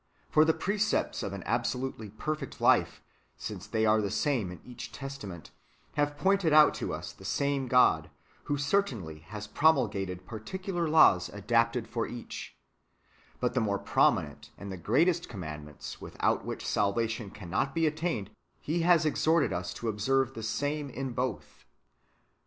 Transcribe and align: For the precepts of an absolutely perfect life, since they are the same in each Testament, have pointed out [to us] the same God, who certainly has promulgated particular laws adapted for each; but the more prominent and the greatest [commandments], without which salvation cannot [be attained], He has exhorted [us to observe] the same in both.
For 0.31 0.43
the 0.43 0.53
precepts 0.55 1.21
of 1.21 1.31
an 1.31 1.43
absolutely 1.45 2.09
perfect 2.09 2.59
life, 2.59 3.03
since 3.37 3.67
they 3.67 3.85
are 3.85 4.01
the 4.01 4.09
same 4.09 4.49
in 4.51 4.59
each 4.65 4.91
Testament, 4.91 5.51
have 5.93 6.17
pointed 6.17 6.51
out 6.53 6.73
[to 6.81 6.91
us] 6.91 7.11
the 7.13 7.23
same 7.23 7.67
God, 7.67 8.09
who 8.45 8.57
certainly 8.57 9.19
has 9.19 9.45
promulgated 9.45 10.25
particular 10.25 10.87
laws 10.89 11.29
adapted 11.29 11.87
for 11.87 12.07
each; 12.07 12.57
but 13.39 13.53
the 13.53 13.61
more 13.61 13.77
prominent 13.77 14.49
and 14.57 14.71
the 14.71 14.75
greatest 14.75 15.29
[commandments], 15.29 16.01
without 16.01 16.43
which 16.45 16.65
salvation 16.65 17.29
cannot 17.29 17.75
[be 17.75 17.85
attained], 17.85 18.31
He 18.59 18.79
has 18.81 19.05
exhorted 19.05 19.53
[us 19.53 19.71
to 19.75 19.87
observe] 19.87 20.33
the 20.33 20.41
same 20.41 20.89
in 20.89 21.11
both. 21.11 21.63